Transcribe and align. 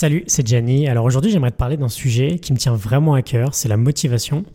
Salut, 0.00 0.24
c'est 0.28 0.46
Gianni. 0.46 0.88
Alors 0.88 1.04
aujourd'hui, 1.04 1.30
j'aimerais 1.30 1.50
te 1.50 1.58
parler 1.58 1.76
d'un 1.76 1.90
sujet 1.90 2.38
qui 2.38 2.54
me 2.54 2.56
tient 2.56 2.72
vraiment 2.72 3.12
à 3.12 3.20
cœur, 3.20 3.52
c'est 3.52 3.68
la 3.68 3.76
motivation. 3.76 4.46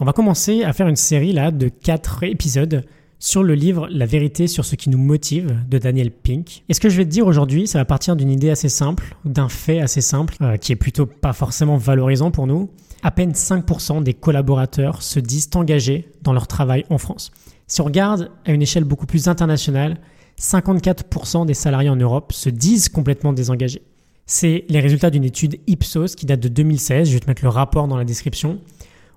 On 0.00 0.04
va 0.04 0.12
commencer 0.12 0.64
à 0.64 0.72
faire 0.72 0.88
une 0.88 0.96
série 0.96 1.32
là 1.32 1.52
de 1.52 1.68
4 1.68 2.24
épisodes 2.24 2.84
sur 3.20 3.44
le 3.44 3.54
livre 3.54 3.86
La 3.92 4.06
vérité 4.06 4.48
sur 4.48 4.64
ce 4.64 4.74
qui 4.74 4.90
nous 4.90 4.98
motive 4.98 5.56
de 5.68 5.78
Daniel 5.78 6.10
Pink. 6.10 6.64
Et 6.68 6.74
ce 6.74 6.80
que 6.80 6.88
je 6.88 6.96
vais 6.96 7.04
te 7.04 7.10
dire 7.10 7.28
aujourd'hui, 7.28 7.68
ça 7.68 7.78
va 7.78 7.84
partir 7.84 8.16
d'une 8.16 8.28
idée 8.28 8.50
assez 8.50 8.68
simple, 8.68 9.14
d'un 9.24 9.48
fait 9.48 9.78
assez 9.78 10.00
simple, 10.00 10.34
euh, 10.42 10.56
qui 10.56 10.72
est 10.72 10.76
plutôt 10.76 11.06
pas 11.06 11.32
forcément 11.32 11.76
valorisant 11.76 12.32
pour 12.32 12.48
nous. 12.48 12.68
À 13.04 13.12
peine 13.12 13.34
5% 13.34 14.02
des 14.02 14.14
collaborateurs 14.14 15.02
se 15.02 15.20
disent 15.20 15.48
engagés 15.54 16.10
dans 16.22 16.32
leur 16.32 16.48
travail 16.48 16.84
en 16.90 16.98
France. 16.98 17.30
Si 17.68 17.80
on 17.80 17.84
regarde 17.84 18.32
à 18.44 18.50
une 18.50 18.62
échelle 18.62 18.82
beaucoup 18.82 19.06
plus 19.06 19.28
internationale, 19.28 19.98
54% 20.40 21.46
des 21.46 21.54
salariés 21.54 21.88
en 21.88 21.94
Europe 21.94 22.32
se 22.32 22.48
disent 22.48 22.88
complètement 22.88 23.32
désengagés. 23.32 23.82
C'est 24.26 24.64
les 24.68 24.80
résultats 24.80 25.10
d'une 25.10 25.24
étude 25.24 25.58
Ipsos 25.66 26.14
qui 26.16 26.26
date 26.26 26.40
de 26.40 26.48
2016. 26.48 27.08
Je 27.08 27.14
vais 27.14 27.20
te 27.20 27.26
mettre 27.28 27.42
le 27.42 27.48
rapport 27.48 27.88
dans 27.88 27.96
la 27.96 28.04
description. 28.04 28.60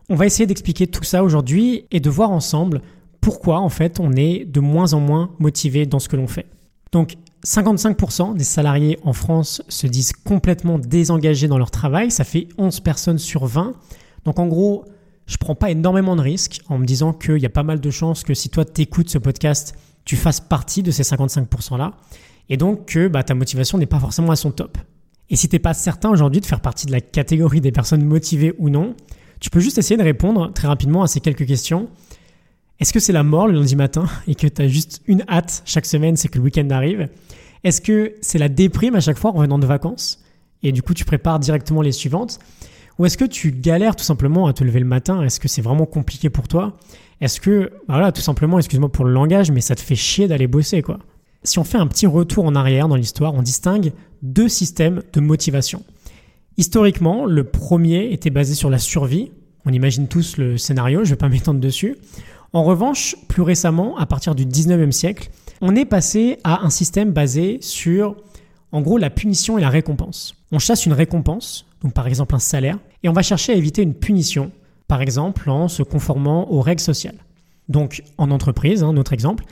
On 0.09 0.15
va 0.15 0.25
essayer 0.25 0.45
d'expliquer 0.45 0.87
tout 0.87 1.03
ça 1.03 1.23
aujourd'hui 1.23 1.85
et 1.91 1.99
de 1.99 2.09
voir 2.09 2.31
ensemble 2.31 2.81
pourquoi 3.21 3.59
en 3.59 3.69
fait 3.69 3.99
on 3.99 4.13
est 4.13 4.45
de 4.45 4.59
moins 4.59 4.93
en 4.93 4.99
moins 4.99 5.31
motivé 5.39 5.85
dans 5.85 5.99
ce 5.99 6.09
que 6.09 6.15
l'on 6.15 6.27
fait. 6.27 6.45
Donc 6.91 7.15
55% 7.43 8.35
des 8.35 8.43
salariés 8.43 8.99
en 9.03 9.13
France 9.13 9.63
se 9.67 9.87
disent 9.87 10.13
complètement 10.13 10.79
désengagés 10.79 11.47
dans 11.47 11.57
leur 11.57 11.71
travail, 11.71 12.11
ça 12.11 12.23
fait 12.23 12.47
11 12.57 12.79
personnes 12.81 13.17
sur 13.17 13.45
20. 13.45 13.73
Donc 14.25 14.39
en 14.39 14.47
gros, 14.47 14.85
je 15.25 15.37
prends 15.37 15.55
pas 15.55 15.71
énormément 15.71 16.15
de 16.15 16.21
risques 16.21 16.61
en 16.69 16.77
me 16.77 16.85
disant 16.85 17.13
qu'il 17.13 17.37
y 17.37 17.45
a 17.45 17.49
pas 17.49 17.63
mal 17.63 17.79
de 17.79 17.89
chances 17.89 18.23
que 18.23 18.33
si 18.33 18.49
toi 18.49 18.63
t'écoutes 18.63 19.09
ce 19.09 19.17
podcast, 19.17 19.75
tu 20.05 20.15
fasses 20.15 20.39
partie 20.39 20.83
de 20.83 20.91
ces 20.91 21.03
55% 21.03 21.77
là 21.77 21.93
et 22.49 22.57
donc 22.57 22.85
que 22.85 23.07
bah, 23.07 23.23
ta 23.23 23.33
motivation 23.33 23.77
n'est 23.77 23.85
pas 23.85 23.99
forcément 23.99 24.31
à 24.31 24.35
son 24.35 24.51
top. 24.51 24.77
Et 25.29 25.35
si 25.35 25.49
t'es 25.49 25.59
pas 25.59 25.73
certain 25.73 26.09
aujourd'hui 26.09 26.41
de 26.41 26.45
faire 26.45 26.61
partie 26.61 26.85
de 26.85 26.91
la 26.91 27.01
catégorie 27.01 27.61
des 27.61 27.71
personnes 27.71 28.03
motivées 28.03 28.53
ou 28.57 28.69
non, 28.69 28.95
tu 29.39 29.49
peux 29.49 29.59
juste 29.59 29.77
essayer 29.77 29.97
de 29.97 30.03
répondre 30.03 30.51
très 30.53 30.67
rapidement 30.67 31.03
à 31.03 31.07
ces 31.07 31.19
quelques 31.19 31.45
questions. 31.45 31.89
Est-ce 32.79 32.93
que 32.93 32.99
c'est 32.99 33.13
la 33.13 33.23
mort 33.23 33.47
le 33.47 33.53
lundi 33.53 33.75
matin 33.75 34.05
et 34.27 34.35
que 34.35 34.47
tu 34.47 34.61
as 34.61 34.67
juste 34.67 35.01
une 35.07 35.23
hâte 35.29 35.63
chaque 35.65 35.85
semaine, 35.85 36.15
c'est 36.15 36.27
que 36.27 36.37
le 36.37 36.43
week-end 36.43 36.69
arrive? 36.69 37.09
Est-ce 37.63 37.81
que 37.81 38.13
c'est 38.21 38.37
la 38.37 38.49
déprime 38.49 38.95
à 38.95 38.99
chaque 38.99 39.17
fois 39.17 39.31
en 39.31 39.35
revenant 39.35 39.59
de 39.59 39.65
vacances? 39.65 40.23
Et 40.61 40.71
du 40.71 40.81
coup 40.81 40.93
tu 40.93 41.05
prépares 41.05 41.39
directement 41.39 41.81
les 41.81 41.91
suivantes. 41.91 42.39
Ou 42.97 43.05
est-ce 43.05 43.17
que 43.17 43.25
tu 43.25 43.51
galères 43.51 43.95
tout 43.95 44.03
simplement 44.03 44.47
à 44.47 44.53
te 44.53 44.63
lever 44.63 44.79
le 44.79 44.85
matin? 44.85 45.21
Est-ce 45.21 45.39
que 45.39 45.47
c'est 45.47 45.61
vraiment 45.61 45.85
compliqué 45.85 46.29
pour 46.29 46.47
toi? 46.47 46.77
Est-ce 47.19 47.41
que, 47.41 47.71
bah 47.87 47.95
voilà, 47.95 48.11
tout 48.11 48.21
simplement, 48.21 48.57
excuse-moi 48.57 48.91
pour 48.91 49.05
le 49.05 49.11
langage, 49.11 49.51
mais 49.51 49.61
ça 49.61 49.75
te 49.75 49.81
fait 49.81 49.95
chier 49.95 50.27
d'aller 50.27 50.47
bosser 50.47 50.81
quoi? 50.81 50.99
Si 51.45 51.59
on 51.59 51.63
fait 51.63 51.77
un 51.77 51.87
petit 51.87 52.07
retour 52.07 52.45
en 52.45 52.55
arrière 52.55 52.87
dans 52.87 52.95
l'histoire, 52.95 53.33
on 53.33 53.41
distingue 53.41 53.93
deux 54.21 54.49
systèmes 54.49 55.03
de 55.13 55.19
motivation. 55.19 55.83
Historiquement, 56.57 57.25
le 57.25 57.43
premier 57.43 58.11
était 58.11 58.29
basé 58.29 58.55
sur 58.55 58.69
la 58.69 58.79
survie. 58.79 59.31
On 59.65 59.71
imagine 59.71 60.07
tous 60.07 60.37
le 60.37 60.57
scénario, 60.57 60.99
je 61.03 61.09
ne 61.09 61.15
vais 61.15 61.17
pas 61.17 61.29
m'étendre 61.29 61.59
dessus. 61.59 61.97
En 62.53 62.63
revanche, 62.63 63.15
plus 63.27 63.41
récemment, 63.41 63.97
à 63.97 64.05
partir 64.05 64.35
du 64.35 64.45
19e 64.45 64.91
siècle, 64.91 65.29
on 65.61 65.75
est 65.75 65.85
passé 65.85 66.39
à 66.43 66.65
un 66.65 66.69
système 66.69 67.11
basé 67.11 67.59
sur, 67.61 68.15
en 68.71 68.81
gros, 68.81 68.97
la 68.97 69.09
punition 69.09 69.57
et 69.57 69.61
la 69.61 69.69
récompense. 69.69 70.35
On 70.51 70.59
chasse 70.59 70.85
une 70.85 70.93
récompense, 70.93 71.65
donc 71.81 71.93
par 71.93 72.07
exemple 72.07 72.35
un 72.35 72.39
salaire, 72.39 72.79
et 73.03 73.09
on 73.09 73.13
va 73.13 73.21
chercher 73.21 73.53
à 73.53 73.55
éviter 73.55 73.81
une 73.81 73.93
punition, 73.93 74.51
par 74.87 75.01
exemple 75.01 75.49
en 75.49 75.67
se 75.67 75.83
conformant 75.83 76.49
aux 76.51 76.61
règles 76.61 76.81
sociales. 76.81 77.17
Donc 77.67 78.03
en 78.17 78.31
entreprise, 78.31 78.83
hein, 78.83 78.93
notre 78.93 79.13
exemple, 79.13 79.43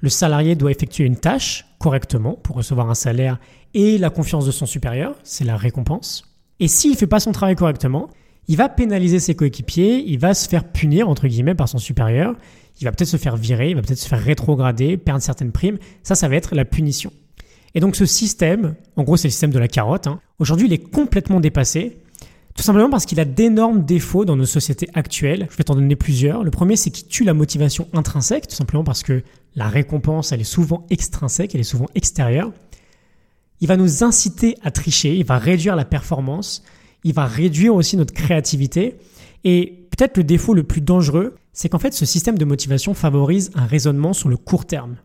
le 0.00 0.08
salarié 0.08 0.54
doit 0.54 0.70
effectuer 0.70 1.04
une 1.04 1.16
tâche 1.16 1.66
correctement 1.78 2.34
pour 2.34 2.56
recevoir 2.56 2.90
un 2.90 2.94
salaire 2.94 3.38
et 3.74 3.98
la 3.98 4.10
confiance 4.10 4.46
de 4.46 4.50
son 4.50 4.66
supérieur, 4.66 5.14
c'est 5.22 5.44
la 5.44 5.56
récompense. 5.56 6.24
Et 6.58 6.68
s'il 6.68 6.92
ne 6.92 6.96
fait 6.96 7.06
pas 7.06 7.20
son 7.20 7.32
travail 7.32 7.54
correctement, 7.54 8.10
il 8.48 8.56
va 8.56 8.68
pénaliser 8.68 9.20
ses 9.20 9.34
coéquipiers, 9.34 10.02
il 10.06 10.18
va 10.18 10.34
se 10.34 10.48
faire 10.48 10.64
punir 10.64 11.08
entre 11.08 11.28
guillemets 11.28 11.54
par 11.54 11.68
son 11.68 11.78
supérieur, 11.78 12.34
il 12.80 12.84
va 12.84 12.92
peut-être 12.92 13.08
se 13.08 13.16
faire 13.16 13.36
virer, 13.36 13.70
il 13.70 13.76
va 13.76 13.82
peut-être 13.82 13.98
se 13.98 14.08
faire 14.08 14.22
rétrograder, 14.22 14.96
perdre 14.96 15.22
certaines 15.22 15.52
primes. 15.52 15.78
Ça, 16.02 16.14
ça 16.14 16.28
va 16.28 16.36
être 16.36 16.54
la 16.54 16.64
punition. 16.64 17.12
Et 17.74 17.80
donc 17.80 17.94
ce 17.94 18.06
système, 18.06 18.74
en 18.96 19.04
gros 19.04 19.16
c'est 19.16 19.28
le 19.28 19.32
système 19.32 19.52
de 19.52 19.58
la 19.58 19.68
carotte, 19.68 20.06
hein, 20.06 20.20
aujourd'hui 20.38 20.66
il 20.66 20.72
est 20.72 20.90
complètement 20.90 21.40
dépassé 21.40 21.98
tout 22.60 22.66
simplement 22.66 22.90
parce 22.90 23.06
qu'il 23.06 23.18
a 23.20 23.24
d'énormes 23.24 23.86
défauts 23.86 24.26
dans 24.26 24.36
nos 24.36 24.44
sociétés 24.44 24.86
actuelles. 24.92 25.48
Je 25.50 25.56
vais 25.56 25.64
t'en 25.64 25.74
donner 25.74 25.96
plusieurs. 25.96 26.44
Le 26.44 26.50
premier, 26.50 26.76
c'est 26.76 26.90
qu'il 26.90 27.06
tue 27.06 27.24
la 27.24 27.32
motivation 27.32 27.88
intrinsèque, 27.94 28.48
tout 28.48 28.54
simplement 28.54 28.84
parce 28.84 29.02
que 29.02 29.22
la 29.56 29.66
récompense, 29.66 30.32
elle 30.32 30.42
est 30.42 30.44
souvent 30.44 30.84
extrinsèque, 30.90 31.54
elle 31.54 31.62
est 31.62 31.64
souvent 31.64 31.86
extérieure. 31.94 32.52
Il 33.62 33.68
va 33.68 33.78
nous 33.78 34.04
inciter 34.04 34.58
à 34.62 34.70
tricher, 34.70 35.16
il 35.16 35.24
va 35.24 35.38
réduire 35.38 35.74
la 35.74 35.86
performance, 35.86 36.62
il 37.02 37.14
va 37.14 37.24
réduire 37.24 37.74
aussi 37.74 37.96
notre 37.96 38.12
créativité. 38.12 38.98
Et 39.44 39.86
peut-être 39.90 40.18
le 40.18 40.24
défaut 40.24 40.52
le 40.52 40.64
plus 40.64 40.82
dangereux, 40.82 41.36
c'est 41.54 41.70
qu'en 41.70 41.78
fait, 41.78 41.94
ce 41.94 42.04
système 42.04 42.36
de 42.36 42.44
motivation 42.44 42.92
favorise 42.92 43.52
un 43.54 43.64
raisonnement 43.64 44.12
sur 44.12 44.28
le 44.28 44.36
court 44.36 44.66
terme. 44.66 44.96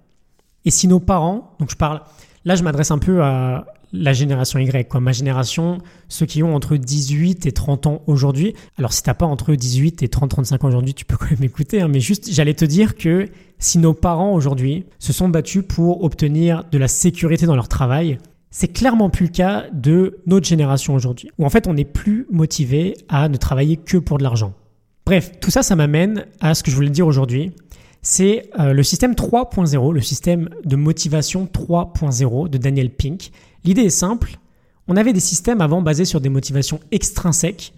Et 0.65 0.71
si 0.71 0.89
nos 0.89 0.99
parents, 0.99 1.55
donc 1.59 1.71
je 1.71 1.77
parle, 1.77 2.01
là 2.44 2.55
je 2.55 2.63
m'adresse 2.63 2.91
un 2.91 2.99
peu 2.99 3.23
à 3.23 3.65
la 3.97 4.13
génération 4.13 4.59
Y, 4.59 4.88
quoi. 4.88 5.00
Ma 5.00 5.11
génération, 5.11 5.79
ceux 6.07 6.25
qui 6.25 6.44
ont 6.44 6.56
entre 6.56 6.78
18 6.78 7.45
et 7.45 7.51
30 7.51 7.88
ans 7.88 8.01
aujourd'hui. 8.07 8.53
Alors, 8.78 8.94
si 8.94 9.03
t'as 9.03 9.13
pas 9.13 9.25
entre 9.25 9.56
18 9.56 10.03
et 10.03 10.09
30, 10.09 10.29
35 10.29 10.63
ans 10.63 10.67
aujourd'hui, 10.67 10.94
tu 10.94 11.06
peux 11.06 11.17
quand 11.17 11.31
même 11.31 11.44
écouter, 11.44 11.81
hein, 11.81 11.88
mais 11.88 12.00
juste, 12.00 12.31
j'allais 12.31 12.53
te 12.53 12.66
dire 12.66 12.95
que 12.95 13.28
si 13.59 13.78
nos 13.78 13.94
parents 13.94 14.33
aujourd'hui 14.33 14.85
se 15.00 15.13
sont 15.13 15.29
battus 15.29 15.63
pour 15.67 16.03
obtenir 16.03 16.63
de 16.72 16.78
la 16.78 16.88
sécurité 16.88 17.45
dans 17.45 17.56
leur 17.56 17.67
travail, 17.67 18.17
c'est 18.51 18.67
clairement 18.69 19.09
plus 19.09 19.25
le 19.25 19.31
cas 19.31 19.66
de 19.73 20.19
notre 20.27 20.47
génération 20.47 20.94
aujourd'hui, 20.94 21.29
où 21.38 21.45
en 21.45 21.50
fait 21.50 21.67
on 21.67 21.73
n'est 21.73 21.83
plus 21.83 22.25
motivé 22.31 22.95
à 23.09 23.27
ne 23.27 23.38
travailler 23.38 23.77
que 23.77 23.97
pour 23.97 24.17
de 24.17 24.23
l'argent. 24.23 24.53
Bref, 25.06 25.31
tout 25.39 25.51
ça, 25.51 25.62
ça 25.62 25.75
m'amène 25.75 26.25
à 26.39 26.56
ce 26.56 26.63
que 26.63 26.72
je 26.72 26.75
voulais 26.75 26.89
dire 26.89 27.06
aujourd'hui 27.06 27.51
c'est 28.05 28.51
euh, 28.59 28.71
le 28.71 28.83
système 28.83 29.13
3.0, 29.13 29.91
le 29.91 30.01
système 30.01 30.49
de 30.63 30.75
motivation 30.75 31.49
3.0 31.51 32.49
de 32.49 32.57
Daniel 32.59 32.91
Pink. 32.91 33.31
L'idée 33.63 33.81
est 33.81 33.89
simple, 33.89 34.38
on 34.88 34.95
avait 34.95 35.11
des 35.11 35.19
systèmes 35.19 35.59
avant 35.59 35.81
basés 35.81 36.05
sur 36.05 36.21
des 36.21 36.29
motivations 36.29 36.79
extrinsèques. 36.91 37.73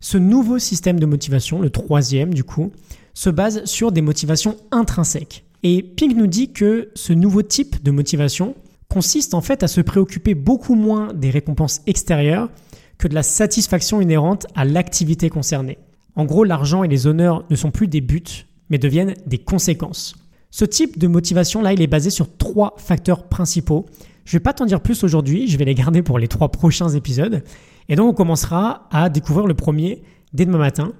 Ce 0.00 0.18
nouveau 0.18 0.58
système 0.58 1.00
de 1.00 1.06
motivation, 1.06 1.62
le 1.62 1.70
troisième 1.70 2.34
du 2.34 2.44
coup, 2.44 2.72
se 3.14 3.30
base 3.30 3.64
sur 3.64 3.90
des 3.90 4.02
motivations 4.02 4.58
intrinsèques. 4.70 5.46
Et 5.62 5.82
Pink 5.82 6.14
nous 6.14 6.26
dit 6.26 6.52
que 6.52 6.90
ce 6.94 7.14
nouveau 7.14 7.40
type 7.40 7.82
de 7.82 7.90
motivation 7.90 8.56
consiste 8.90 9.32
en 9.32 9.40
fait 9.40 9.62
à 9.62 9.68
se 9.68 9.80
préoccuper 9.80 10.34
beaucoup 10.34 10.74
moins 10.74 11.14
des 11.14 11.30
récompenses 11.30 11.80
extérieures 11.86 12.50
que 12.98 13.08
de 13.08 13.14
la 13.14 13.22
satisfaction 13.22 14.02
inhérente 14.02 14.46
à 14.54 14.66
l'activité 14.66 15.30
concernée. 15.30 15.78
En 16.16 16.26
gros, 16.26 16.44
l'argent 16.44 16.84
et 16.84 16.88
les 16.88 17.06
honneurs 17.06 17.46
ne 17.48 17.56
sont 17.56 17.70
plus 17.70 17.88
des 17.88 18.02
buts, 18.02 18.44
mais 18.70 18.78
deviennent 18.78 19.14
des 19.26 19.38
conséquences. 19.38 20.16
Ce 20.50 20.64
type 20.64 20.98
de 20.98 21.08
motivation-là, 21.08 21.72
il 21.72 21.82
est 21.82 21.88
basé 21.88 22.10
sur 22.10 22.36
trois 22.36 22.74
facteurs 22.78 23.28
principaux. 23.28 23.86
Je 24.24 24.36
ne 24.36 24.38
vais 24.38 24.42
pas 24.42 24.52
t'en 24.52 24.66
dire 24.66 24.80
plus 24.80 25.02
aujourd'hui, 25.02 25.48
je 25.48 25.58
vais 25.58 25.64
les 25.64 25.74
garder 25.74 26.02
pour 26.02 26.18
les 26.18 26.28
trois 26.28 26.50
prochains 26.50 26.90
épisodes. 26.90 27.42
Et 27.88 27.96
donc 27.96 28.08
on 28.10 28.14
commencera 28.14 28.88
à 28.90 29.08
découvrir 29.08 29.46
le 29.46 29.54
premier 29.54 30.02
dès 30.32 30.46
demain 30.46 30.58
matin. 30.58 30.92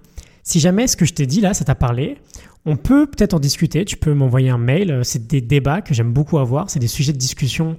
Si 0.43 0.61
jamais 0.61 0.87
ce 0.87 0.97
que 0.97 1.05
je 1.05 1.15
t'ai 1.15 1.27
dit 1.27 1.41
là, 1.41 1.55
ça 1.55 1.65
t'a 1.65 1.75
parlé, 1.75 2.19
on 2.67 2.77
peut 2.77 3.07
peut-être 3.07 3.35
en 3.35 3.41
discuter, 3.41 3.85
tu 3.85 3.97
peux 3.97 4.13
m'envoyer 4.13 4.51
un 4.51 4.59
mail, 4.59 5.01
c'est 5.03 5.27
des 5.27 5.41
débats 5.41 5.81
que 5.81 5.95
j'aime 5.95 6.13
beaucoup 6.13 6.39
avoir, 6.39 6.69
c'est 6.69 6.81
des 6.81 6.89
sujets 6.89 7.13
de 7.13 7.19
discussion 7.19 7.77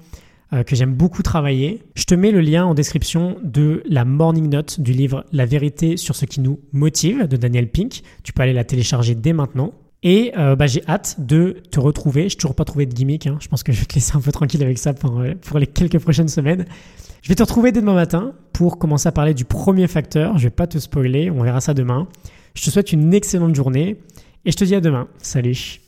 euh, 0.53 0.63
que 0.63 0.75
j'aime 0.75 0.93
beaucoup 0.93 1.23
travailler. 1.23 1.81
Je 1.95 2.05
te 2.05 2.15
mets 2.15 2.31
le 2.31 2.41
lien 2.41 2.65
en 2.65 2.73
description 2.73 3.37
de 3.43 3.83
la 3.87 4.05
morning 4.05 4.49
note 4.49 4.79
du 4.79 4.93
livre 4.93 5.25
La 5.31 5.45
vérité 5.45 5.97
sur 5.97 6.15
ce 6.15 6.25
qui 6.25 6.39
nous 6.39 6.59
motive 6.71 7.27
de 7.27 7.37
Daniel 7.37 7.69
Pink. 7.69 8.01
Tu 8.23 8.33
peux 8.33 8.43
aller 8.43 8.53
la 8.53 8.63
télécharger 8.63 9.15
dès 9.15 9.33
maintenant. 9.33 9.73
Et 10.03 10.33
euh, 10.37 10.55
bah, 10.55 10.67
j'ai 10.67 10.83
hâte 10.87 11.15
de 11.19 11.57
te 11.71 11.79
retrouver. 11.79 12.29
Je 12.29 12.35
n'ai 12.35 12.39
toujours 12.39 12.55
pas 12.55 12.63
trouvé 12.63 12.85
de 12.85 12.93
gimmick. 12.93 13.25
Hein. 13.25 13.37
Je 13.41 13.47
pense 13.47 13.63
que 13.63 13.71
je 13.71 13.79
vais 13.79 13.85
te 13.85 13.95
laisser 13.95 14.15
un 14.15 14.21
peu 14.21 14.31
tranquille 14.31 14.61
avec 14.61 14.77
ça 14.77 14.93
pour, 14.93 15.19
euh, 15.19 15.33
pour 15.41 15.57
les 15.57 15.67
quelques 15.67 15.99
prochaines 15.99 16.27
semaines. 16.27 16.65
Je 17.23 17.29
vais 17.29 17.35
te 17.35 17.41
retrouver 17.41 17.71
dès 17.71 17.81
demain 17.81 17.95
matin 17.95 18.33
pour 18.53 18.77
commencer 18.77 19.07
à 19.09 19.11
parler 19.11 19.33
du 19.33 19.45
premier 19.45 19.87
facteur. 19.87 20.37
Je 20.37 20.43
vais 20.43 20.51
pas 20.51 20.67
te 20.67 20.77
spoiler. 20.77 21.31
On 21.31 21.41
verra 21.41 21.59
ça 21.59 21.73
demain. 21.73 22.07
Je 22.53 22.63
te 22.63 22.69
souhaite 22.69 22.93
une 22.93 23.15
excellente 23.15 23.55
journée 23.55 23.97
et 24.45 24.51
je 24.51 24.57
te 24.57 24.63
dis 24.63 24.75
à 24.75 24.81
demain. 24.81 25.07
Salut 25.17 25.84